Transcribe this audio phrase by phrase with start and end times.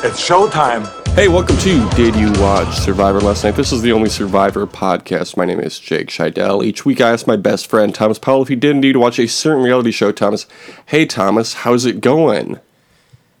[0.00, 0.86] It's showtime.
[1.16, 3.56] Hey, welcome to Did You Watch Survivor Last Night?
[3.56, 5.36] This is the only Survivor podcast.
[5.36, 6.64] My name is Jake Scheidel.
[6.64, 9.26] Each week I ask my best friend Thomas Powell if he did indeed watch a
[9.26, 10.12] certain reality show.
[10.12, 10.46] Thomas,
[10.86, 12.60] hey Thomas, how's it going?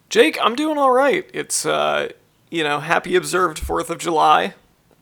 [0.08, 1.30] Jake, I'm doing all right.
[1.32, 2.08] It's, uh,
[2.50, 4.54] you know, happy observed 4th of July.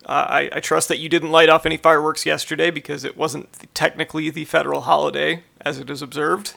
[0.04, 3.72] Uh, I, I trust that you didn't light off any fireworks yesterday because it wasn't
[3.72, 6.56] technically the federal holiday as it is observed.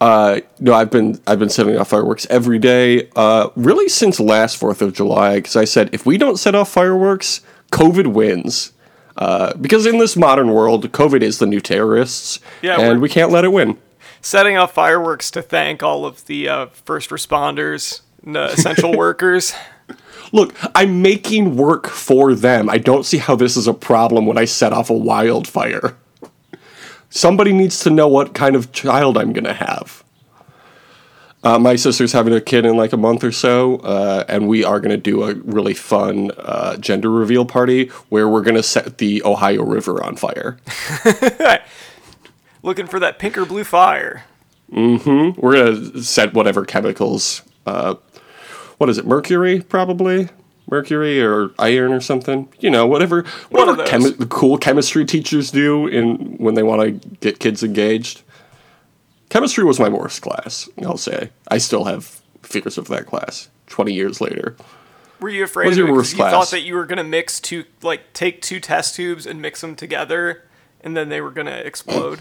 [0.00, 4.56] Uh, no, I've been I've been setting off fireworks every day, uh, really since last
[4.56, 5.36] Fourth of July.
[5.36, 7.40] Because I said if we don't set off fireworks,
[7.72, 8.72] COVID wins.
[9.16, 13.30] Uh, because in this modern world, COVID is the new terrorists, Yeah, and we're- can't
[13.32, 13.78] let it win.
[14.20, 19.54] Setting off fireworks to thank all of the uh, first responders, and, essential workers.
[20.32, 22.68] Look, I'm making work for them.
[22.68, 25.96] I don't see how this is a problem when I set off a wildfire.
[27.10, 30.04] Somebody needs to know what kind of child I'm going to have.
[31.46, 34.64] Uh, my sister's having a kid in like a month or so, uh, and we
[34.64, 38.62] are going to do a really fun uh, gender reveal party where we're going to
[38.64, 40.58] set the Ohio River on fire.
[42.62, 44.24] Looking for that pink or blue fire.
[44.72, 45.40] Mm-hmm.
[45.40, 47.42] We're going to set whatever chemicals.
[47.64, 47.94] Uh,
[48.78, 49.06] what is it?
[49.06, 50.28] Mercury, probably?
[50.70, 52.48] Mercury or iron or something?
[52.60, 53.22] You know, whatever.
[53.50, 58.22] Whatever chemi- the cool chemistry teachers do in when they want to get kids engaged.
[59.28, 60.68] Chemistry was my worst class.
[60.82, 61.30] I'll say.
[61.48, 63.48] I still have fears of that class.
[63.66, 64.56] Twenty years later.
[65.20, 68.12] Were you afraid of it you thought that you were going to mix two, like,
[68.12, 70.44] take two test tubes and mix them together,
[70.82, 72.20] and then they were going to explode?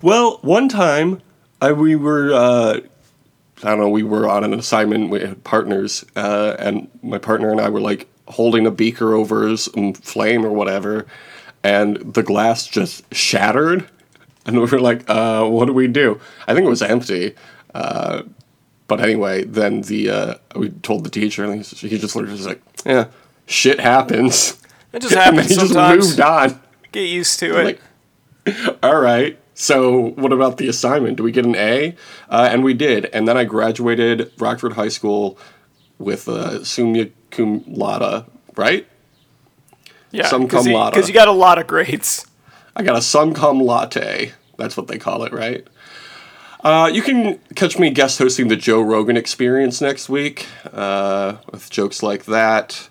[0.00, 1.20] Well, one time,
[1.60, 2.80] I we were uh,
[3.64, 7.60] I don't know, we were on an assignment with partners, uh, and my partner and
[7.60, 11.06] I were like holding a beaker over some flame or whatever,
[11.62, 13.88] and the glass just shattered,
[14.46, 17.34] and we were like, uh, "What do we do?" I think it was empty.
[17.74, 18.22] Uh,
[18.86, 22.34] but anyway, then the uh, we told the teacher, and he, he just looked at
[22.34, 23.06] us like, "Yeah,
[23.46, 24.60] shit happens."
[24.92, 26.08] It just and happens he just sometimes.
[26.08, 26.60] moved on.
[26.92, 27.80] Get used to it.
[28.46, 29.38] Like, all right.
[29.54, 31.16] So, what about the assignment?
[31.16, 31.96] Do we get an A?
[32.28, 33.06] Uh, and we did.
[33.06, 35.38] And then I graduated Rockford High School
[35.98, 38.26] with uh, summa cum laude,
[38.56, 38.86] right?
[40.14, 40.92] yeah, some cum laude.
[40.92, 42.26] Because you got a lot of grades.
[42.76, 44.32] I got a sum cum latte.
[44.56, 45.66] That's what they call it, right?
[46.62, 51.68] Uh, you can catch me guest hosting the Joe Rogan Experience next week uh, with
[51.68, 52.88] jokes like that.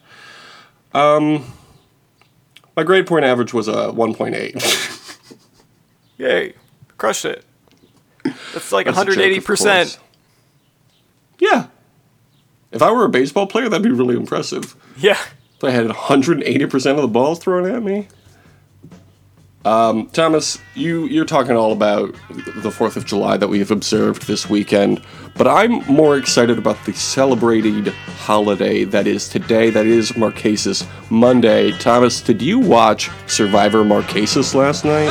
[0.94, 1.53] Um,
[2.75, 4.91] my grade point average was a 1.8.
[6.24, 6.54] Yay.
[6.98, 7.44] Crushed it.
[8.54, 9.46] That's like That's a joke, of 180%.
[9.46, 10.00] course.
[11.40, 11.68] Yeah.
[12.72, 14.76] If I were a baseball player, that'd be really impressive.
[14.98, 15.18] Yeah.
[15.58, 18.08] If I had 180% of the balls thrown at me.
[19.66, 24.24] Um, Thomas, you, you're talking all about the 4th of July that we have observed
[24.28, 25.02] this weekend,
[25.38, 31.72] but I'm more excited about the celebrated holiday that is today, that is Marquesas Monday.
[31.80, 35.10] Thomas, did you watch Survivor Marquesas last night?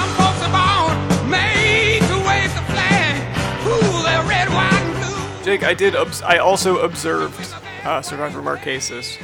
[5.60, 5.94] I did.
[5.94, 7.54] Obs- I also observed
[7.84, 9.18] uh, Survivor Marquesas.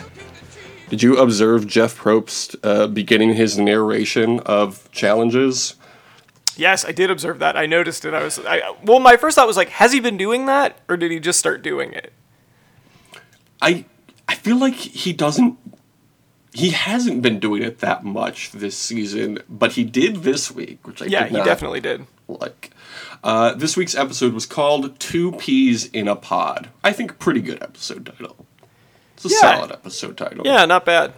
[0.91, 5.75] Did you observe Jeff Probst uh, beginning his narration of challenges?
[6.57, 7.57] Yes, I did observe that.
[7.57, 8.15] I noticed it.
[8.15, 8.39] I was.
[8.41, 11.21] I, well, my first thought was like, has he been doing that, or did he
[11.21, 12.13] just start doing it?
[13.63, 13.85] I
[14.27, 15.57] I feel like he doesn't
[16.53, 21.03] he hasn't been doing it that much this season, but he did this week, which
[21.03, 22.07] I Yeah, he not definitely did.
[22.27, 22.71] like.
[23.23, 26.69] Uh, this week's episode was called Two Peas in a Pod.
[26.85, 28.47] I think pretty good episode title.
[29.17, 29.37] It's a Yeah.
[29.57, 30.47] solid episode title.
[30.47, 31.15] Yeah, not bad.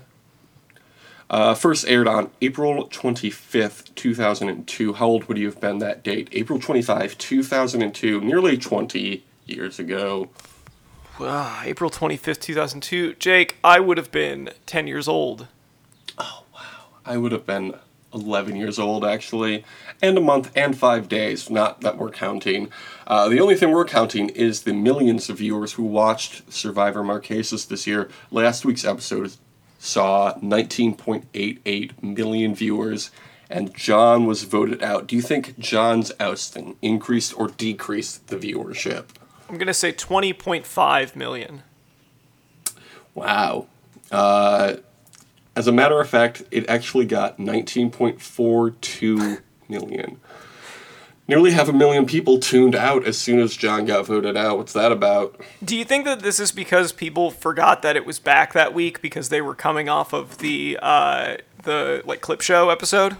[1.28, 4.94] Uh, first aired on April 25th, 2002.
[4.94, 6.28] How old would you have been that date?
[6.32, 10.28] April 25, 2002, nearly 20 years ago.
[11.22, 13.12] Ah, April twenty fifth, two thousand two.
[13.14, 15.48] Jake, I would have been ten years old.
[16.16, 16.60] Oh, wow.
[17.04, 17.74] I would have been
[18.14, 19.62] 11 years old, actually,
[20.02, 22.70] and a month and five days, not that we're counting.
[23.06, 27.68] Uh, the only thing we're counting is the millions of viewers who watched Survivor Marquesas
[27.68, 28.08] this year.
[28.30, 29.32] Last week's episode
[29.78, 33.10] saw 19.88 million viewers,
[33.48, 35.06] and John was voted out.
[35.06, 39.06] Do you think John's ousting increased or decreased the viewership?
[39.48, 41.64] I'm gonna say twenty point five million.
[43.14, 43.66] Wow.
[44.12, 44.76] Uh,
[45.56, 49.40] as a matter of fact, it actually got 19.42
[49.70, 50.20] million.
[51.28, 54.58] Nearly half a million people tuned out as soon as John got voted out.
[54.58, 55.40] What's that about?
[55.64, 59.00] Do you think that this is because people forgot that it was back that week
[59.00, 63.16] because they were coming off of the uh, the like clip show episode?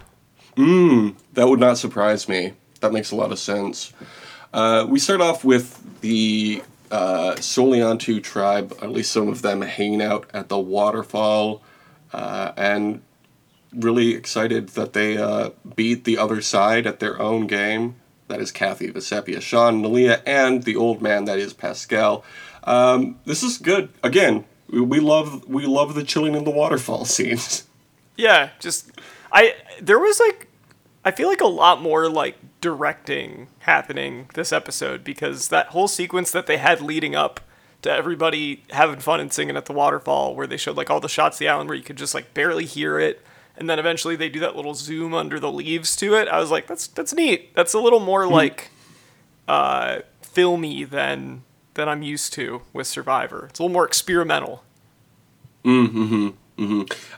[0.57, 2.53] Mmm, That would not surprise me.
[2.81, 3.93] That makes a lot of sense.
[4.53, 6.61] Uh, we start off with the
[6.91, 11.61] uh, Soliantu tribe, at least some of them, hanging out at the waterfall,
[12.11, 13.01] uh, and
[13.73, 17.95] really excited that they uh, beat the other side at their own game.
[18.27, 22.23] That is Kathy, Vecepia, Sean, Nalia, and the old man that is Paschal.
[22.63, 23.89] Um, this is good.
[24.03, 27.67] Again, we, love we love the chilling in the waterfall scenes.
[28.15, 28.91] Yeah, just
[29.31, 30.47] I there was like
[31.03, 36.31] I feel like a lot more like directing happening this episode because that whole sequence
[36.31, 37.39] that they had leading up
[37.81, 41.09] to everybody having fun and singing at the waterfall where they showed like all the
[41.09, 43.23] shots of the island where you could just like barely hear it
[43.61, 46.27] and then eventually they do that little zoom under the leaves to it.
[46.27, 47.53] I was like that's that's neat.
[47.53, 48.71] That's a little more like
[49.47, 51.43] uh filmy than
[51.75, 53.45] than I'm used to with Survivor.
[53.51, 54.63] It's a little more experimental.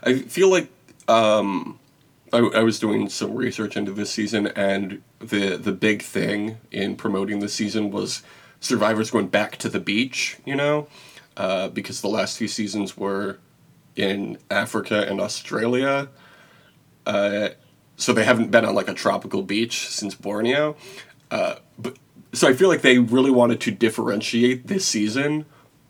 [0.02, 0.68] I feel like
[1.08, 1.78] um,
[2.30, 6.96] I, I was doing some research into this season, and the the big thing in
[6.96, 8.22] promoting the season was
[8.60, 10.36] survivors going back to the beach.
[10.44, 10.88] You know,
[11.38, 13.38] uh, because the last few seasons were
[13.96, 16.10] in Africa and Australia.
[17.06, 17.50] Uh,
[17.96, 20.76] so they haven't been on like a tropical beach since Borneo.
[21.30, 21.96] Uh, but
[22.32, 25.44] so I feel like they really wanted to differentiate this season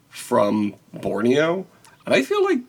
[0.08, 1.66] from Borneo,
[2.06, 2.61] and I feel like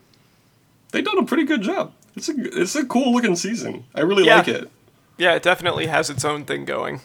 [0.92, 1.94] they done a pretty good job.
[2.15, 3.83] It's a it's a cool looking season.
[3.94, 4.38] I really Yeah.
[4.38, 4.69] like it.
[5.18, 7.01] Yeah, it definitely has its own thing going.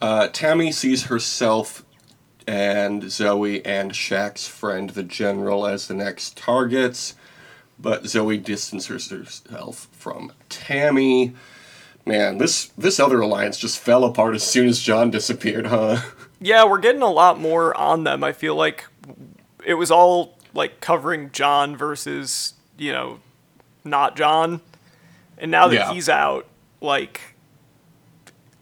[0.00, 1.84] Uh, Tammy sees herself
[2.46, 7.14] and Zoe and Shaq's friend, the general, as the next targets,
[7.80, 11.34] but Zoe distances herself from Tammy.
[12.06, 15.98] Man, this this other alliance just fell apart as soon as John disappeared, huh?
[16.42, 18.24] Yeah, we're getting a lot more on them.
[18.24, 18.86] I feel like
[19.62, 23.20] it was all like covering John versus, you know,
[23.84, 24.62] not John.
[25.36, 25.92] And now that Yeah.
[25.92, 26.46] he's out,
[26.80, 27.20] like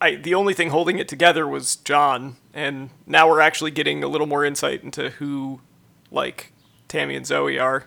[0.00, 4.08] I the only thing holding it together was John, and now we're actually getting a
[4.08, 5.60] little more insight into who
[6.10, 6.52] like
[6.88, 7.84] Tammy and Zoe are.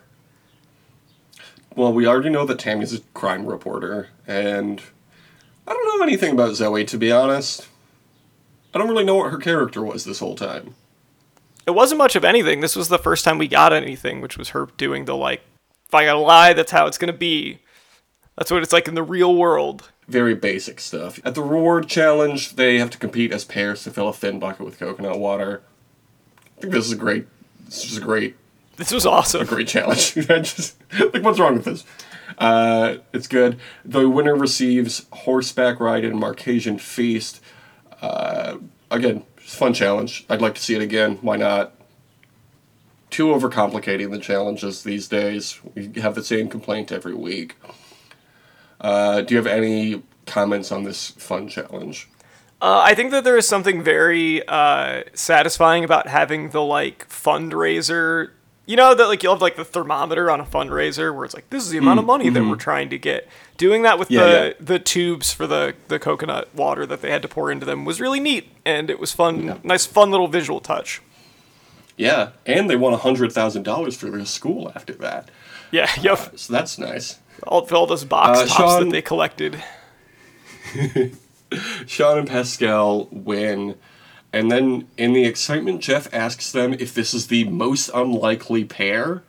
[1.74, 4.82] Well, we already know that Tammy's a crime reporter, and
[5.66, 7.68] I don't know anything about Zoe, to be honest.
[8.74, 10.74] I don't really know what her character was this whole time.
[11.66, 12.60] It wasn't much of anything.
[12.60, 15.42] This was the first time we got anything, which was her doing the like
[15.92, 17.58] if I gotta lie, that's how it's gonna be.
[18.38, 19.90] That's what it's like in the real world.
[20.08, 21.20] Very basic stuff.
[21.22, 24.64] At the reward challenge, they have to compete as pairs to fill a thin bucket
[24.64, 25.60] with coconut water.
[26.56, 27.26] I think this is a great.
[27.66, 28.36] This is a great,
[28.76, 29.42] This was awesome.
[29.42, 30.14] A great challenge.
[30.14, 31.84] Just like, what's wrong with this?
[32.38, 33.58] Uh, it's good.
[33.84, 37.42] The winner receives horseback ride and Marcasian feast.
[38.00, 38.56] Uh,
[38.90, 40.24] again, fun challenge.
[40.28, 41.18] I'd like to see it again.
[41.20, 41.74] Why not?
[43.10, 45.60] Too overcomplicating the challenges these days.
[45.74, 47.56] We have the same complaint every week.
[48.80, 52.08] Uh, do you have any comments on this fun challenge?
[52.60, 58.30] Uh, I think that there is something very uh, satisfying about having the like fundraiser.
[58.72, 61.50] You know that like you'll have like the thermometer on a fundraiser where it's like
[61.50, 63.28] this is the amount of money that we're trying to get.
[63.58, 64.28] Doing that with Mm, mm-hmm.
[64.30, 64.52] Yeah, the yeah.
[64.60, 68.00] the tubes for the the coconut water that they had to pour into them was
[68.00, 69.44] really neat and it was fun.
[69.44, 69.58] Yeah.
[69.62, 71.02] Nice fun little visual touch.
[71.98, 75.30] Yeah, and they won hundred thousand dollars for their school after that,
[75.70, 75.90] Yeah.
[76.00, 76.38] Yep.
[76.38, 77.18] so that's nice.
[77.46, 79.62] All, all those box Uh, tops Sean- that they collected.
[81.86, 83.76] Sean and Paschal win,
[84.32, 89.22] and then in the excitement, Jeff asks them if this is the most unlikely pair.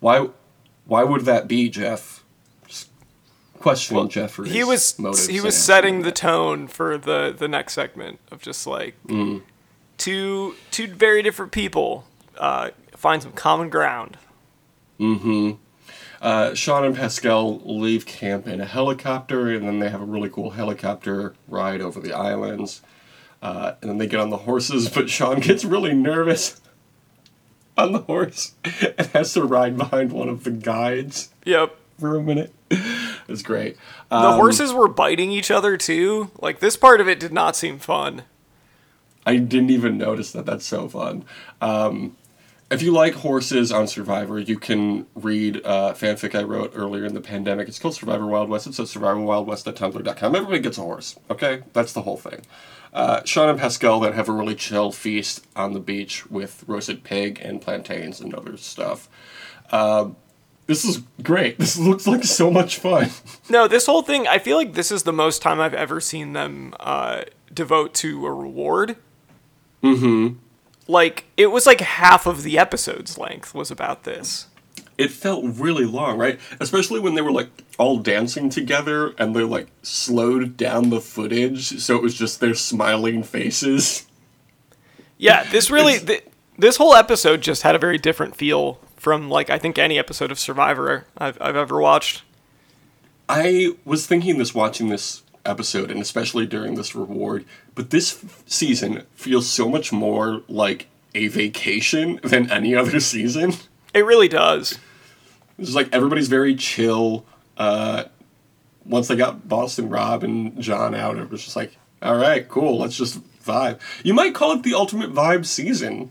[0.00, 0.28] Why?
[0.86, 2.22] Why would that be, Jeff?
[2.66, 2.88] Just
[3.58, 7.72] questioning Jeff for he was motives he was setting the tone for the the next
[7.74, 9.42] segment of just like Mm.
[9.96, 12.04] two two very different people
[12.38, 14.18] uh, find some common ground.
[15.00, 15.52] Mm-hmm.
[16.20, 20.30] Uh, Sean and Paschal leave camp in a helicopter, and then they have a really
[20.30, 22.80] cool helicopter ride over the islands.
[23.44, 26.62] Uh, and then they get on the horses, but Sean gets really nervous
[27.76, 31.76] on the horse and has to ride behind one of the guides Yep.
[32.00, 32.52] for a minute.
[33.26, 33.78] It's great.
[34.10, 36.30] The Um, horses were biting each other too.
[36.42, 38.22] Like this part of it did not seem fun.
[39.24, 40.44] I didn't even notice that.
[40.44, 41.24] That's so fun.
[41.62, 42.16] Um,
[42.70, 47.14] if you like horses on Survivor, you can read uh, fanfic I wrote earlier in
[47.14, 47.66] the pandemic.
[47.66, 48.66] It's called Survivor Wild West.
[48.66, 50.34] It's at survivorwildwest.tumblr.com.
[50.34, 51.62] Everybody gets a horse, okay?
[51.72, 52.42] That's the whole thing.
[52.94, 57.02] Uh, Sean and Paschal then have a really chill feast on the beach with roasted
[57.02, 59.08] pig and plantains and other stuff.
[59.72, 60.16] Um,
[60.66, 61.58] this is great.
[61.64, 63.10] This looks like so much fun.
[63.50, 64.26] No, this whole thing.
[64.26, 68.24] I feel like this is the most time I've ever seen them uh, devote to
[68.26, 68.96] a reward.
[69.82, 70.38] Mm-hmm.
[70.86, 74.46] Like it was like half of the episode's length was about this.
[74.98, 76.38] It felt really long, right?
[76.60, 77.48] Especially when they were like
[77.78, 82.54] all dancing together and they like slowed down the footage so it was just their
[82.54, 84.06] smiling faces.
[85.18, 86.24] Yeah, this really th-
[86.58, 90.30] This whole episode just had a very different feel from like I think any episode
[90.30, 92.22] of Survivor I've, I've ever watched.
[93.28, 98.42] I was thinking this watching this episode, and especially during this reward, but this f-
[98.46, 103.54] season feels so much more like a vacation than any other season.
[103.94, 104.78] It really does.
[105.58, 107.24] It's just like everybody's very chill.
[107.56, 108.04] Uh,
[108.84, 112.78] once they got Boston Rob and John out, it was just like, all right, cool,
[112.78, 113.80] let's just vibe.
[114.02, 116.10] You might call it the ultimate vibe season.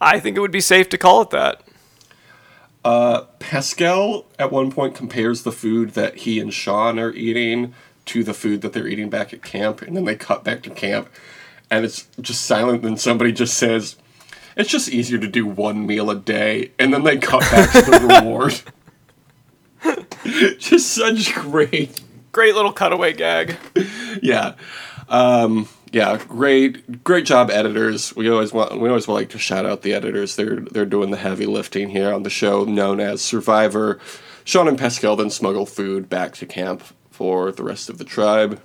[0.00, 1.62] I think it would be safe to call it that.
[3.38, 7.74] Paschal at one point compares the food that he and Sean are eating
[8.06, 10.70] to the food that they're eating back at camp, and then they cut back to
[10.70, 11.08] camp,
[11.70, 12.82] and it's just silent.
[12.82, 13.96] Then somebody just says,
[14.56, 17.90] "It's just easier to do one meal a day," and then they cut back to
[17.90, 18.60] the reward.
[20.58, 22.00] just such great,
[22.34, 23.56] Great little cutaway gag.
[24.20, 24.54] yeah,
[25.08, 28.14] um, yeah, great, great job, editors.
[28.16, 30.34] We always want, we always like to shout out the editors.
[30.34, 34.00] They're they're doing the heavy lifting here on the show known as Survivor.
[34.42, 38.60] Sean and Paschal then smuggle food back to camp for the rest of the tribe.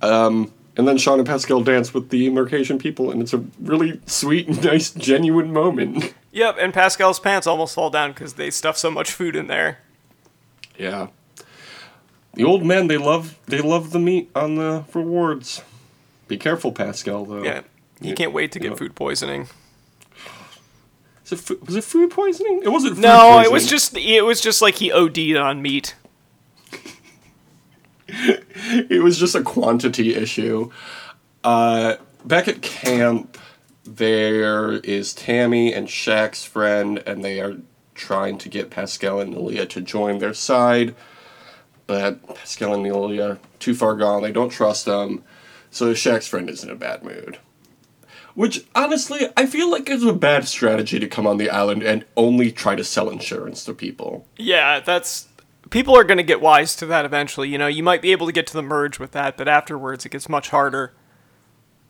[0.00, 4.00] Um, and then Sean and Paschal dance with the Mercatian people, and it's a really
[4.06, 6.14] sweet, nice, genuine moment.
[6.32, 9.78] Yep, and Paschal's pants almost fall down because they stuff so much food in there.
[10.78, 11.08] yeah.
[12.34, 15.62] The old men, they love they love the meat on the rewards.
[16.28, 17.42] Be careful, Paschal, though.
[17.42, 17.62] Yeah,
[18.00, 18.76] he can't wait to you get know.
[18.76, 19.48] food poisoning.
[21.28, 22.60] It fu- was it food poisoning?
[22.64, 23.44] It wasn't food No, poisoning.
[23.46, 25.96] it was just it was just like he OD'd on meat.
[28.90, 30.70] it was just a quantity issue.
[31.42, 33.38] Uh, back at camp,
[33.84, 37.56] there is Tammy and Shaq's friend, and they are
[37.94, 40.94] trying to get Paschal and Nelia to join their side.
[41.86, 44.22] But Paschal and Nelia too far gone.
[44.22, 45.24] They don't trust them,
[45.70, 47.38] so Shaq's friend is in a bad mood.
[48.34, 52.04] Which honestly, I feel like is a bad strategy to come on the island and
[52.16, 54.26] only try to sell insurance to people.
[54.36, 55.28] Yeah, that's
[55.70, 57.48] people are going to get wise to that eventually.
[57.48, 60.04] You know, you might be able to get to the merge with that, but afterwards
[60.04, 60.92] it gets much harder.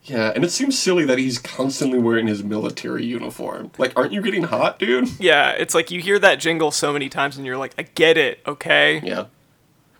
[0.04, 3.70] Yeah, and it seems silly that he's constantly wearing his military uniform.
[3.76, 5.20] Like, aren't you getting hot, dude?
[5.20, 8.16] Yeah, it's like you hear that jingle so many times and you're like, I get
[8.16, 9.02] it, okay?
[9.04, 9.26] Yeah.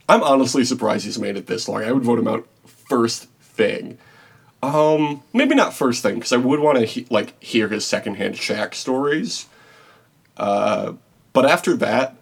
[0.09, 1.85] I'm honestly surprised he's made it this long.
[1.85, 3.99] I would vote him out first thing.
[4.63, 8.35] Um, maybe not first thing, because I would want to he- like hear his secondhand
[8.35, 9.47] Shaq stories.
[10.37, 10.95] Uh,
[11.33, 12.17] but after that,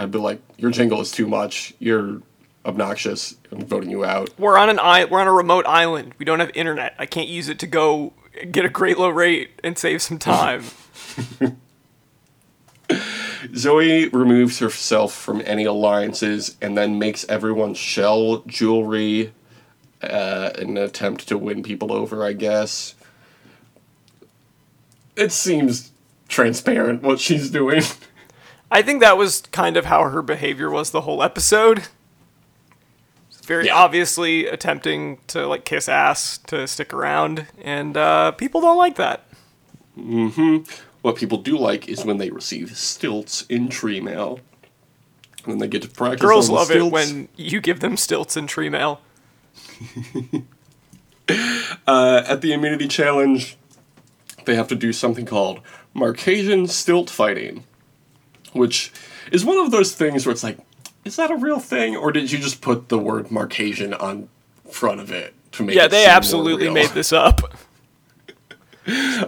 [0.00, 1.74] I'd be like, your jingle is too much.
[1.78, 2.22] You're
[2.64, 3.36] obnoxious.
[3.50, 4.30] I'm voting you out.
[4.38, 6.14] We're on an i we're on a remote island.
[6.18, 6.94] We don't have internet.
[6.98, 8.12] I can't use it to go
[8.50, 10.64] get a great low rate and save some time.
[13.54, 19.32] Zoe removes herself from any alliances and then makes everyone shell jewelry
[20.02, 22.94] uh, in an attempt to win people over, I guess.
[25.16, 25.90] It seems
[26.28, 27.82] transparent what she's doing.
[28.70, 31.88] I think that was kind of how her behavior was the whole episode.
[33.44, 33.74] Very Yeah.
[33.76, 39.24] obviously attempting to like kiss ass to stick around, and uh, people don't like that.
[41.02, 44.38] what people do like is when they receive stilts in tree mail.
[45.44, 48.46] And then they get to practice Girls love it when you give them stilts in
[48.46, 49.00] tree mail.
[51.86, 53.56] Uh, at the immunity challenge,
[54.44, 55.60] they have to do something called
[55.94, 57.64] Marcasian stilt fighting,
[58.52, 58.92] which
[59.32, 60.58] is one of those things where it's like,
[61.04, 64.28] is that a real thing, or did you just put the word Marcasian on
[64.70, 65.74] front of it to make?
[65.74, 65.78] It?
[65.78, 67.40] Yeah, they absolutely made this up.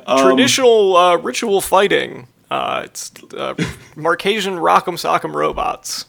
[0.06, 2.26] Um, Traditional uh, ritual fighting.
[2.50, 3.54] Uh, it's uh,
[3.94, 6.06] Marcasian Rock'em Sock'em robots.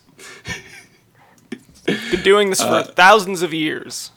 [1.85, 4.11] Been doing this for Uh, thousands of years.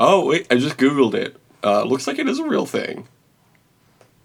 [0.00, 1.36] Oh wait, I just googled it.
[1.62, 3.06] Uh, looks like it is a real thing,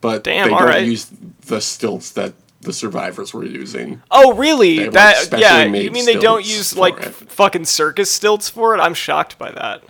[0.02, 0.86] but Damn, they don't right.
[0.86, 1.12] use
[1.46, 2.34] the stilts that
[2.64, 4.02] the survivors were using.
[4.12, 4.78] Oh, really?
[4.78, 5.64] They have, like, that yeah?
[5.64, 7.10] You mean they don't use like it.
[7.14, 8.80] fucking circus stilts for it?
[8.80, 9.84] I'm shocked by that.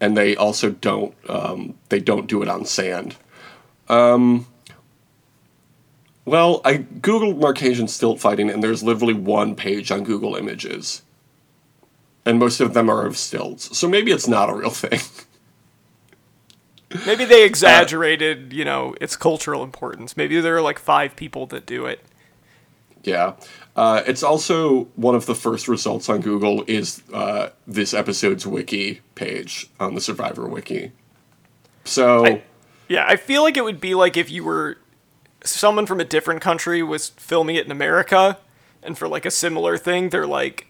[0.00, 3.16] and they also don't um, they don't do it on sand.
[3.88, 4.46] Um,
[6.24, 11.02] well, I googled Marcasian stilt fighting, and there's literally one page on Google Images,
[12.24, 13.76] and most of them are of stilts.
[13.76, 15.00] So maybe it's not a real thing.
[17.06, 20.14] Maybe they exaggerated, you know, its cultural importance.
[20.14, 22.04] Maybe there are like five people that do it.
[23.04, 23.34] Yeah,
[23.76, 29.00] uh, it's also one of the first results on Google is uh, this episode's wiki
[29.14, 30.92] page on the Survivor wiki.
[31.84, 32.26] So.
[32.26, 32.42] I-
[32.88, 34.76] Yeah, I feel like it would be like if you were
[35.44, 38.38] someone from a different country was filming it in America,
[38.82, 40.66] and for like a similar thing, they're like,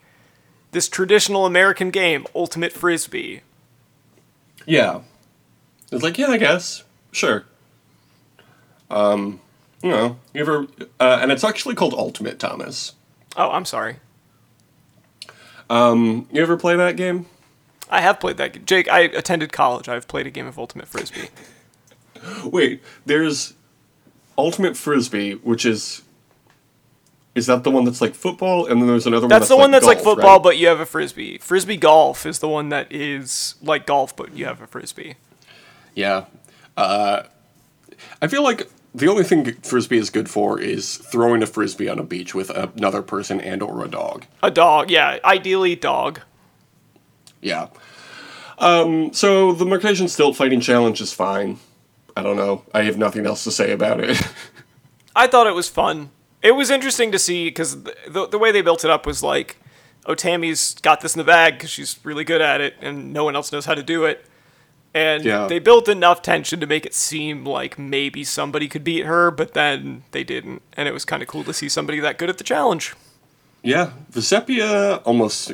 [0.71, 3.43] this traditional American game, Ultimate Frisbee.
[4.67, 5.01] Yeah.
[5.91, 6.85] It's like, yeah, I guess.
[7.11, 7.45] Sure.
[8.91, 9.41] Um,
[9.83, 10.67] you know, you ever,
[11.01, 12.95] uh, and it's actually called Ultimate Thomas.
[13.37, 13.97] Oh, I'm sorry.
[15.71, 17.27] You ever play that game?
[17.89, 18.53] I have played that.
[18.55, 18.65] game.
[18.65, 19.89] Jake, I attended college.
[19.89, 21.29] I've played a game of Ultimate Frisbee.
[22.45, 23.55] Wait, there's
[24.39, 26.03] Ultimate Frisbee, which is.
[27.35, 28.67] Is that the one that's like football?
[28.67, 30.43] And then there's another one That's the one that's like football, right?
[30.43, 31.39] but you have a frisbee.
[31.39, 35.15] Frisbee golf is the one that is like golf, but you have a frisbee.
[35.95, 36.27] Yeah.
[36.77, 37.23] Uh,
[38.21, 41.99] I feel like the only thing Frisbee is good for is throwing a Frisbee on
[41.99, 44.27] a beach with another person and or a dog.
[44.43, 45.19] A dog, yeah.
[45.25, 46.21] Ideally, dog.
[47.41, 47.69] Yeah.
[48.59, 51.59] Um, so the Mercatian Stilt Fighting Challenge is fine.
[52.17, 52.65] I don't know.
[52.75, 54.21] I have nothing else to say about it.
[55.17, 56.11] I thought it was fun.
[56.43, 59.23] It was interesting to see because the, the, the way they built it up was
[59.23, 59.57] like,
[60.07, 63.25] oh, Tammy's got this in the bag because she's really good at it and no
[63.25, 64.27] one else knows how to do it.
[64.95, 65.47] And Yeah.
[65.47, 69.55] they built enough tension to make it seem like maybe somebody could beat her, but
[69.55, 70.61] then they didn't.
[70.75, 72.95] And it was kind of cool to see somebody that good at the challenge.
[73.63, 75.53] yeah, Vecepia almost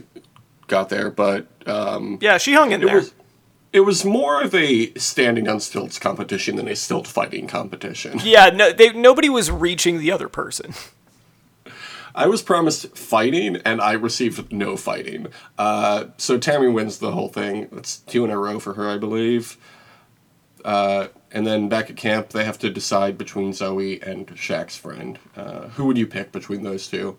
[0.66, 2.97] got there, but um, Yeah, she hung in it there.
[2.97, 3.14] was
[3.71, 8.18] it was more of a standing on stilts competition than a stilt fighting competition.
[8.25, 10.75] Yeah, no, they, nobody was reaching the other person.
[12.18, 15.28] I was promised fighting, and I received no fighting.
[15.56, 17.68] Uh, so Tammy wins the whole thing.
[17.70, 19.56] That's two in a row for her, I believe.
[20.64, 25.16] Uh, and then back at camp, they have to decide between Zoe and Shaq's friend.
[25.37, 27.16] Uh, who would you pick between those two?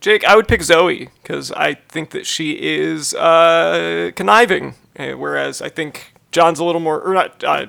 [0.00, 5.62] Jake, I would pick Zoe because I think that she is uh, conniving, uh, whereas
[5.62, 7.44] I think John's a little more or not.
[7.44, 7.66] Uh,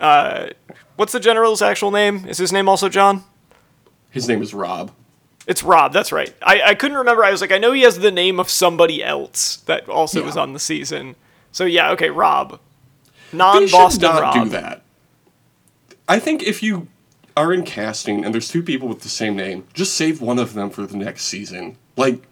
[0.00, 0.46] uh,
[0.96, 2.24] what's the general's actual name?
[2.26, 3.24] Is his name also John?
[4.12, 4.92] His name is Rob.
[5.46, 5.92] It's Rob.
[5.92, 6.32] That's right.
[6.40, 7.24] I, I couldn't remember.
[7.24, 10.26] I was like, I know he has the name of somebody else that also Yeah.
[10.26, 11.16] was on the season.
[11.50, 12.60] So yeah, okay, Rob,
[13.32, 14.44] non-Boston should not Rob.
[14.44, 14.82] do that.
[16.08, 16.86] I think if you
[17.36, 20.54] are in casting and there's two people with the same name, just save one of
[20.54, 21.76] them for the next season.
[21.96, 22.22] Like,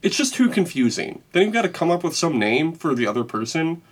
[0.00, 1.22] it's just too confusing.
[1.32, 3.82] Then you've got to come up with some name for the other person.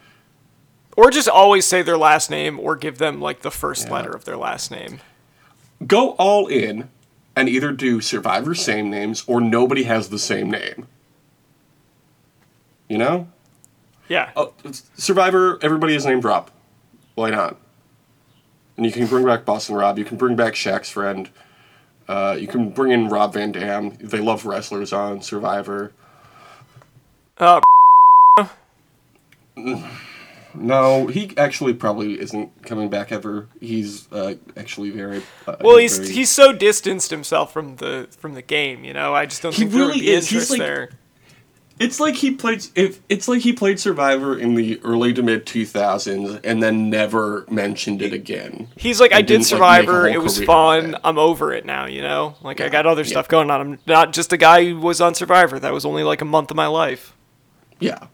[0.96, 3.94] Or just always say their last name, or give them like the first Yeah.
[3.94, 5.00] letter of their last name.
[5.86, 6.88] Go all in
[7.40, 10.86] and either do Survivor same names or nobody has the same name.
[12.86, 13.28] You know?
[14.08, 14.30] Yeah.
[14.36, 14.52] Oh,
[14.94, 16.50] Survivor, everybody is named Rob.
[17.14, 17.56] Why not?
[18.76, 19.98] And you can bring back Boston Rob.
[19.98, 21.30] You can bring back Shaq's friend.
[22.06, 23.96] Uh, you can bring in Rob Van Dam.
[23.96, 25.92] They love wrestlers on Survivor.
[27.38, 27.60] Uh,
[30.54, 33.48] No, he actually probably isn't coming back ever.
[33.60, 35.22] He's uh, actually very.
[35.46, 39.14] Uh, Well, he's very- he's so distanced himself from the from the game, you know.
[39.14, 40.28] I just don't He think there really be is.
[40.28, 40.90] He's like- there.
[41.78, 42.66] It's like he played.
[42.74, 46.90] If it's like he played Survivor in the early to mid two thousands and then
[46.90, 48.68] never mentioned it again.
[48.76, 50.06] He's like, I did didn't, like, Survivor.
[50.06, 50.94] It was fun.
[51.02, 52.34] I'm over it now, you know.
[52.42, 53.08] Like I got other yeah.
[53.08, 53.60] stuff going on.
[53.62, 55.58] I'm not just a guy who was on Survivor.
[55.58, 57.16] That was only like a month of my life.
[57.78, 58.08] Yeah.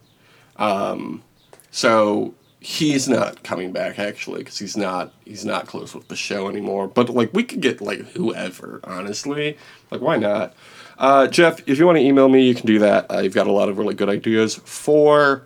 [0.55, 1.23] Um,
[1.71, 6.49] so he's not coming back actually because he's not he's not close with the show
[6.49, 6.87] anymore.
[6.87, 9.57] But like we could get like whoever honestly.
[9.91, 10.53] Like why not?
[10.97, 13.11] Uh, Jeff, if you want to email me, you can do that.
[13.11, 15.45] Uh, you've got a lot of really good ideas for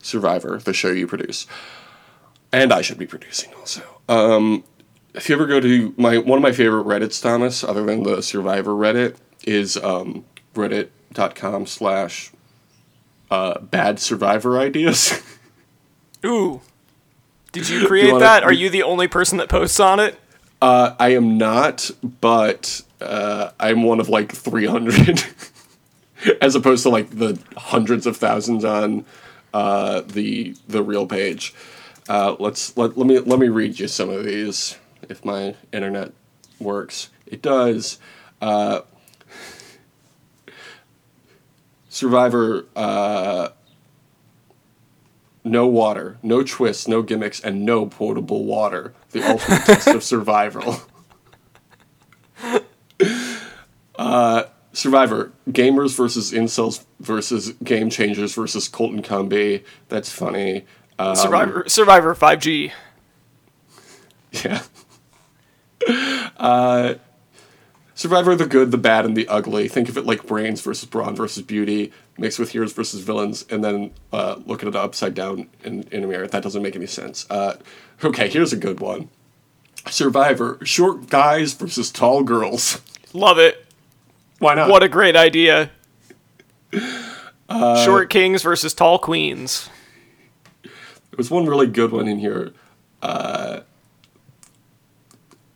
[0.00, 1.46] Survivor, the show you produce,
[2.52, 3.82] and I should be producing also.
[4.08, 4.64] Um,
[5.14, 8.22] if you ever go to my one of my favorite Reddits, Thomas, other than the
[8.22, 12.30] Survivor Reddit, is um, reddit.com slash
[13.30, 15.22] uh, bad Survivor ideas.
[16.24, 16.60] Ooh.
[17.52, 18.44] Did you create wanna- that?
[18.44, 20.18] Are you the only person that posts on it?
[20.60, 25.22] uh, I am not, but uh, I'm one of like 300,
[26.42, 29.04] as opposed to like the hundreds of thousands on
[29.54, 31.54] uh, the the real page.
[32.08, 34.76] Uh, let's let, let me let me read you some of these
[35.08, 36.12] if my internet
[36.58, 37.08] works.
[37.26, 37.98] It does.
[38.42, 38.80] Uh,
[41.88, 42.64] Survivor.
[45.44, 48.92] No water, no twists, no gimmicks, and no potable water.
[49.10, 50.82] The ultimate test of survival.
[53.98, 59.64] uh, Survivor: Gamers versus incels versus Game Changers versus Colton Cumbie.
[59.88, 60.66] That's funny.
[60.98, 62.72] Um, Survivor Survivor 5G.
[64.44, 64.60] Yeah.
[66.36, 66.94] Uh,
[67.98, 69.66] Survivor: The Good, the Bad, and the Ugly.
[69.66, 73.64] Think of it like brains versus brawn versus beauty, mixed with heroes versus villains, and
[73.64, 76.28] then uh, look at it upside down in, in a mirror.
[76.28, 77.26] That doesn't make any sense.
[77.28, 77.56] Uh,
[78.04, 79.08] okay, here's a good one.
[79.90, 82.80] Survivor: Short guys versus tall girls.
[83.12, 83.66] Love it.
[84.38, 84.70] Why not?
[84.70, 85.72] What a great idea.
[87.48, 89.68] Uh, Short kings versus tall queens.
[90.62, 92.52] There was one really good one in here.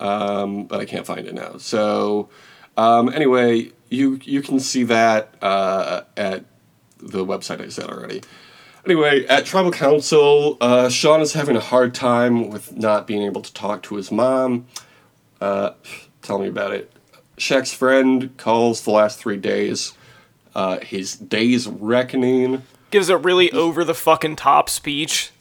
[0.03, 1.57] Um, but I can't find it now.
[1.57, 2.29] So
[2.77, 6.45] um, anyway, you you can see that uh, at
[6.99, 8.21] the website I said already.
[8.85, 13.41] Anyway, at tribal council, uh, Sean is having a hard time with not being able
[13.41, 14.67] to talk to his mom.
[15.39, 15.71] Uh,
[16.21, 16.91] tell me about it.
[17.37, 19.93] Shaq's friend calls the last three days.
[20.53, 22.63] Uh, his day's reckoning.
[22.91, 25.31] Gives a really over the fucking top speech.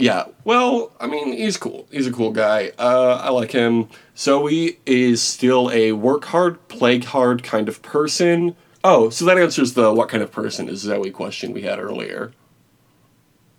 [0.00, 1.86] Yeah, well, I mean, he's cool.
[1.90, 2.72] He's a cool guy.
[2.78, 3.88] Uh, I like him.
[4.16, 8.56] Zoe is still a work hard, play hard kind of person.
[8.82, 12.32] Oh, so that answers the what kind of person is Zoe question we had earlier.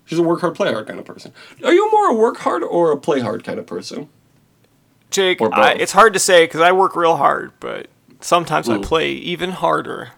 [0.05, 1.31] She's a work hard, play hard kind of person.
[1.63, 4.09] Are you more a work hard or a play hard kind of person?
[5.11, 7.87] Jake, I, it's hard to say because I work real hard, but
[8.19, 10.11] sometimes I play even harder.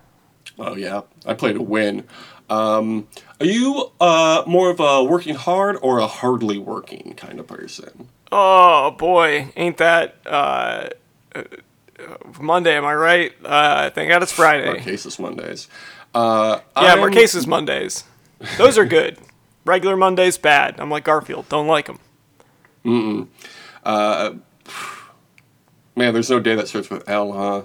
[0.58, 2.06] Oh yeah, I play to win.
[2.50, 3.08] Um,
[3.44, 8.08] are you uh, more of a working hard or a hardly working kind of person?
[8.32, 10.88] Oh boy, ain't that uh,
[11.36, 11.44] uh,
[12.40, 12.76] Monday?
[12.78, 13.34] Am I right?
[13.44, 14.80] Uh, thank God it's Friday.
[14.80, 15.68] Marquesas Mondays.
[16.16, 18.06] Uh, Yeah, I'm- Marquesas Mondays.
[18.58, 19.18] Those are good.
[19.66, 20.80] Regular Mondays bad.
[20.80, 21.48] I'm like Garfield.
[21.50, 22.00] Don't like them.
[22.86, 23.28] Mm.
[23.84, 24.34] Uh,
[25.96, 27.62] man, there's no day that starts with L, huh?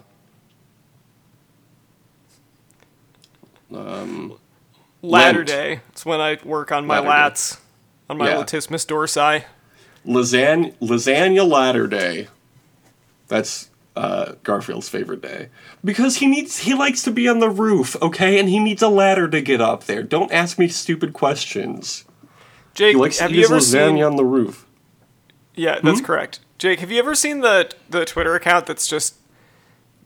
[5.03, 5.49] Latter Lent.
[5.49, 5.81] day.
[5.91, 7.41] It's when I work on my Latter day.
[7.41, 7.59] lats,
[8.11, 8.37] on my Yeah.
[8.37, 9.45] latissimus dorsi.
[10.07, 12.29] Lasagna, lasagna ladder day.
[13.29, 15.49] That's uh, Garfield's favorite day
[15.85, 18.89] because he needs he likes to be on the roof, okay, and he needs a
[18.89, 20.03] ladder to get up there.
[20.05, 22.05] Don't ask me stupid questions.
[22.75, 24.03] Jake, He likes to have eat you ever lasagna seen?
[24.05, 24.67] on the roof.
[25.57, 25.87] Yeah, Hmm?
[25.87, 26.39] that's correct.
[26.59, 29.15] Jake, have you ever seen the the Twitter account that's just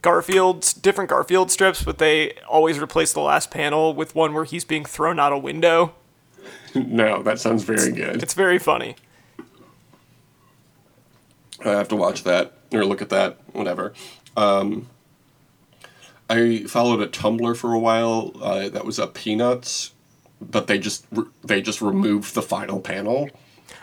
[0.03, 4.65] Garfield's different Garfield strips, but they always replace the last panel with one where he's
[4.65, 5.95] being thrown out a window?
[6.75, 8.21] no, that sounds very good.
[8.21, 8.97] It's very funny.
[11.65, 13.93] I have to watch that or look at that, whatever.
[14.35, 14.89] Um,
[16.29, 19.93] I followed a Tumblr for a while uh, that was a Peanuts,
[20.41, 23.29] but they just re- they just removed the final panel.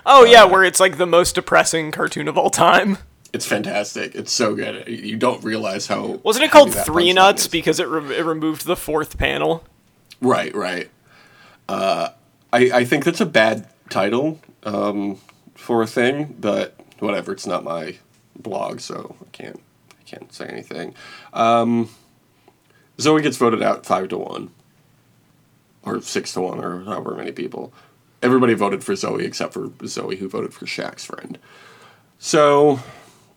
[0.04, 2.98] Oh yeah, where it's like the most depressing cartoon of all time.
[3.32, 4.14] It's fantastic.
[4.14, 4.88] It's so good.
[4.88, 6.20] You don't realize how.
[6.24, 9.64] Wasn't it called Three Nuts because it, re- it removed the fourth panel?
[10.20, 10.90] Right, right.
[11.68, 12.08] Uh,
[12.52, 15.20] I I think that's a bad title um,
[15.54, 17.32] for a thing, but whatever.
[17.32, 17.98] It's not my
[18.36, 19.60] blog, so I can't
[19.98, 20.94] I can't say anything.
[21.32, 21.88] Um,
[23.00, 24.50] Zoe gets voted out five to one,
[25.84, 27.72] or six to one, or however many people.
[28.22, 31.38] Everybody voted for Zoe except for Zoe, who voted for Shaq's friend.
[32.18, 32.80] So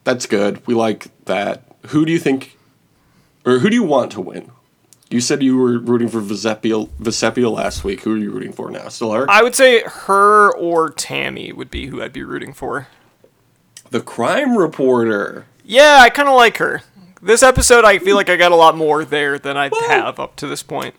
[0.03, 0.65] that's good.
[0.67, 1.63] We like that.
[1.87, 2.57] Who do you think,
[3.45, 4.51] or who do you want to win?
[5.09, 8.01] You said you were rooting for Vecepia, Vecepia last week.
[8.01, 8.87] Who are you rooting for now?
[8.87, 9.29] Still her?
[9.29, 12.87] I would say her or Tammy would be who I'd be rooting for.
[13.91, 15.45] the crime reporter.
[15.63, 16.81] Yeah, I kind of like her.
[17.21, 20.19] This episode, I feel like I got a lot more there than I Well- have
[20.19, 20.95] up to this point.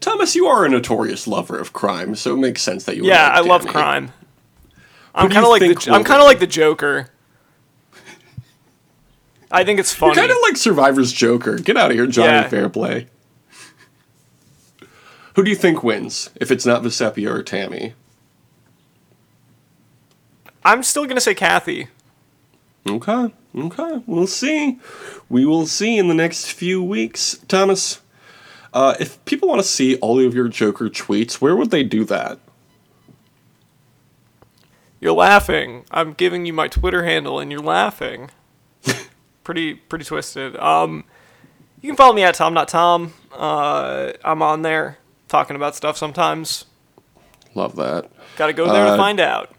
[0.00, 3.02] Thomas, you are a notorious lover of crime, so it makes sense that you.
[3.02, 3.72] would Yeah, like I love Danny.
[3.72, 4.12] crime.
[5.14, 7.08] I'm kind of like the I'm kind of like the Joker.
[9.54, 10.16] I think it's funny.
[10.16, 11.58] Kind of like Survivor's Joker.
[11.58, 12.48] Get out of here, Jonny Yeah.
[12.48, 13.06] Fairplay.
[15.36, 17.94] Who do you think wins if it's not Vecepia or Tammy?
[20.64, 21.88] I'm still gonna say Kathy.
[22.88, 24.78] Okay, okay, we'll see.
[25.28, 27.38] We will see in the next few weeks.
[27.48, 28.00] Thomas,
[28.72, 32.04] uh, if people want to see all of your Joker tweets, where would they do
[32.04, 32.38] that?
[35.00, 35.84] You're laughing.
[35.90, 38.30] I'm giving you my Twitter handle, and you're laughing.
[39.44, 40.56] Pretty pretty twisted.
[40.56, 41.04] Um,
[41.80, 43.12] you can follow me at Tom Not Tom.
[43.32, 46.64] Uh, I'm on there talking about stuff sometimes.
[47.54, 48.10] Love that.
[48.36, 49.54] Got to go there Uh, to find out.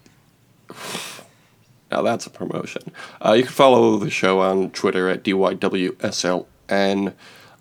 [1.92, 2.92] Now that's a promotion.
[3.24, 7.14] Uh, you can follow the show on Twitter at DYWSLN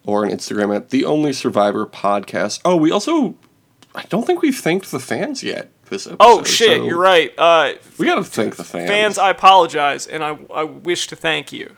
[0.07, 2.61] or on Instagram at The Only Survivor Podcast.
[2.65, 3.35] Oh, we also,
[3.95, 6.17] I don't think we've thanked the fans yet this episode.
[6.21, 7.33] Oh shit, so you're right.
[7.39, 8.89] Uh, We gotta thank the fans.
[8.91, 11.77] fans, I apologize, and I I wish to thank you.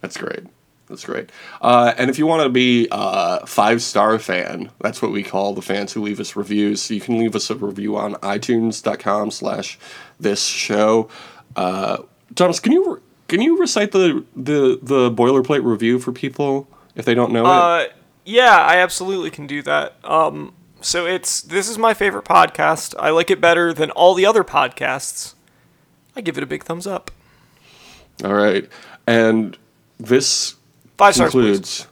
[0.00, 0.44] That's great.
[0.88, 1.30] That's great.
[1.60, 5.52] Uh, and if you want to be a five star fan, that's what we call
[5.54, 6.90] the fans who leave us reviews.
[6.90, 9.78] You can leave us a review on iTunes.com slash
[10.18, 11.08] this show.
[11.56, 11.98] Uh,
[12.34, 17.14] Thomas, can you can you recite the, the the boilerplate review for people if they
[17.14, 17.48] don't know it?
[17.48, 17.86] Uh,
[18.24, 19.96] yeah, I absolutely can do that.
[20.04, 22.94] Um, so it's this is my favorite podcast.
[22.98, 25.34] I like it better than all the other podcasts.
[26.16, 27.10] I give it a big thumbs up.
[28.24, 28.68] All right.
[29.06, 29.56] And
[29.98, 30.56] this
[30.98, 31.86] Five stars, please.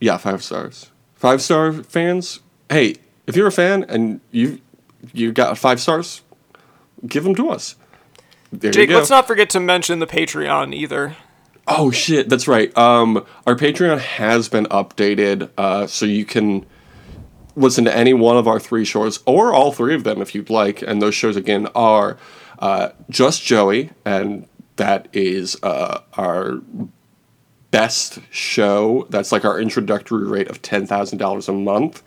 [0.00, 0.90] Yeah, five stars.
[1.14, 2.40] Five star fans.
[2.70, 4.60] Hey, if you're a fan and you
[5.12, 6.22] you got five stars,
[7.06, 7.76] give them to us.
[8.50, 11.16] There Jake, let's not forget to mention the Patreon either.
[11.66, 12.76] Oh shit, that's right.
[12.78, 16.64] Um, our Patreon has been updated, uh, so you can
[17.56, 20.48] listen to any one of our three shows or all three of them if you'd
[20.48, 20.80] like.
[20.80, 22.16] And those shows again are
[22.58, 26.60] uh, Just Joey, and that is uh, our
[27.70, 29.06] best show.
[29.10, 32.02] That's like our introductory rate of ten thousand dollars a month.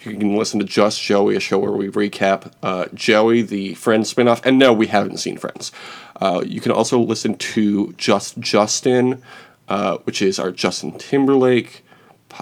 [0.00, 4.12] You can listen to Just Joey, a show where we recap uh, Joey, the Friends
[4.12, 4.44] spinoff.
[4.44, 5.72] And no, we haven't seen Friends.
[6.20, 9.22] Uh, you can also listen to Just Justin,
[9.68, 11.84] uh, which is our Justin Timberlake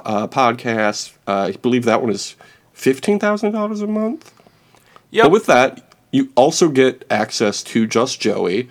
[0.05, 1.13] uh, podcast.
[1.27, 2.35] Uh, I believe that one is
[2.73, 4.33] fifteen thousand dollars a month.
[5.25, 8.71] But with that, you also get access to Just Joey.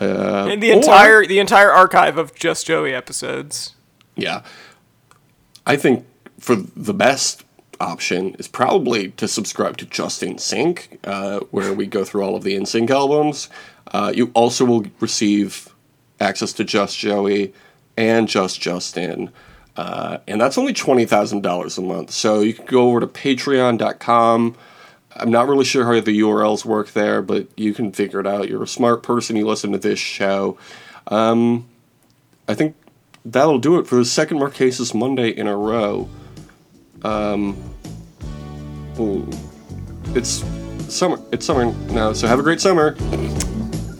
[0.00, 3.74] Uh, and the or- entire the entire archive of Just Joey episodes.
[4.16, 4.42] Yeah.
[5.66, 6.04] I think
[6.38, 7.44] for the best
[7.80, 12.36] option is probably to subscribe to Just in Sync, uh, where we go through all
[12.36, 13.48] of the NSYNC albums.
[13.92, 15.68] Uh, you also will receive
[16.20, 17.52] access to Just Joey
[17.96, 19.30] and Just Justin.
[19.76, 22.10] Uh, and that's only $20,000 a month.
[22.10, 24.56] So you can go over to patreon.com.
[25.16, 28.48] I'm not really sure how the URLs work there, but you can figure it out.
[28.48, 30.58] You're a smart person, you listen to this show.
[31.06, 31.68] Um,
[32.48, 32.74] I think
[33.24, 36.08] that'll do it for the second Marquesas Monday in a row.
[37.02, 37.56] Um,
[38.98, 39.28] ooh,
[40.14, 40.44] it's
[40.88, 41.20] summer.
[41.32, 42.92] It's summer now, so have a great summer.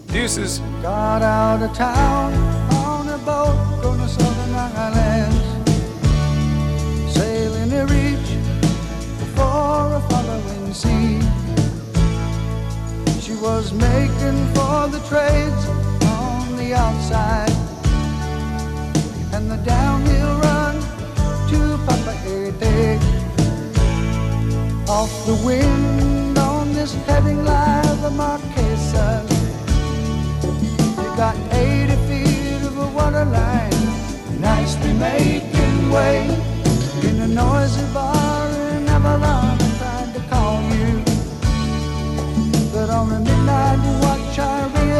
[0.08, 0.58] Deuces.
[0.82, 2.43] Got out of town
[14.24, 15.66] making for the trades
[16.06, 17.50] on the outside.
[19.32, 20.74] And the downhill run
[21.50, 23.00] to Papa Ete.
[24.88, 29.30] Off the wind on this heading line, the Marquesas.
[30.98, 36.26] You got 80 feet of a water line, nicely making way.
[37.08, 41.02] In a noisy bar in Avalon, I tried to call you.
[42.72, 44.13] But on a midnight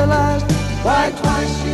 [0.05, 0.51] realized
[0.85, 1.65] why twice?
[1.65, 1.74] you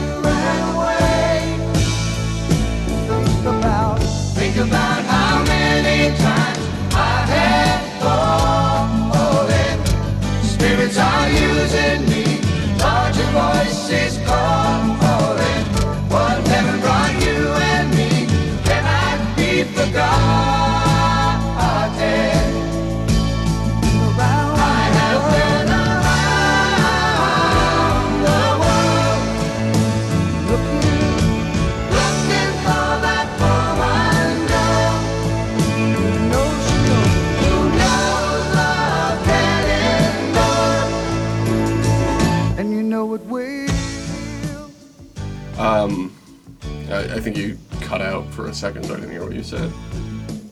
[48.40, 49.70] for a second, so I didn't hear what you said.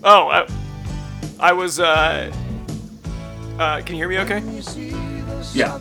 [0.05, 0.46] Oh, I,
[1.40, 1.81] I was.
[1.81, 2.33] Uh,
[3.59, 4.18] uh, can you hear me?
[4.18, 4.40] Okay.
[5.55, 5.79] Yeah.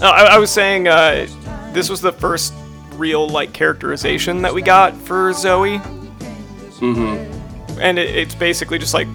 [0.00, 1.26] No, I, I was saying uh,
[1.72, 2.54] this was the first
[2.94, 5.78] real like characterization that we got for Zoe.
[6.80, 7.80] Mm-hmm.
[7.80, 9.06] And it, it's basically just like,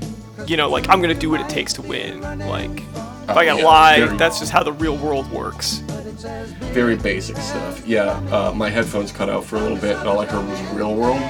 [0.45, 2.21] you know, like I'm gonna do what it takes to win.
[2.21, 5.79] Like, if I gotta yeah, lie, very- that's just how the real world works.
[6.73, 7.85] Very basic stuff.
[7.87, 10.59] Yeah, uh, my headphones cut out for a little bit, and all I heard was
[10.73, 11.21] real world.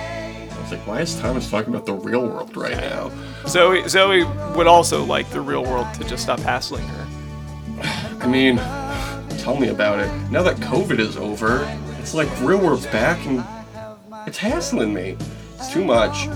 [0.68, 3.10] I was like, why is Thomas talking about the real world right now?
[3.48, 7.08] Zoe, Zoe would also like the real world to just stop hassling her.
[8.20, 8.58] I mean,
[9.38, 10.12] tell me about it.
[10.30, 11.64] Now that COVID is over,
[12.00, 13.46] it's like real world's back and
[14.28, 15.16] it's hassling me.
[15.56, 16.28] It's too much.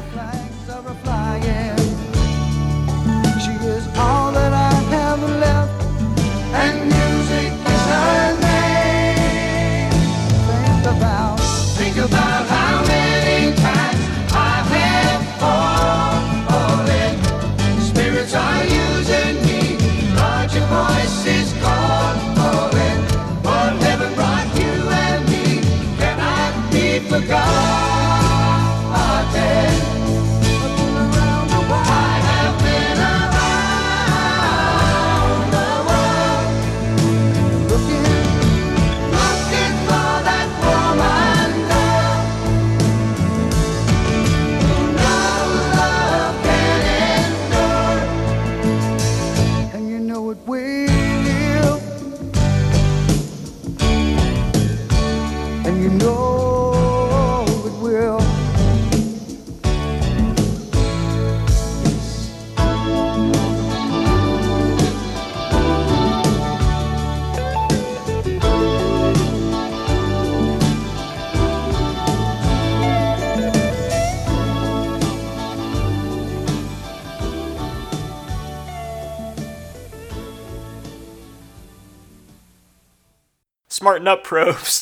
[83.91, 84.80] Smarten up, Probst.